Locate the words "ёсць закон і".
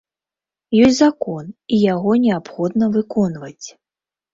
0.85-1.81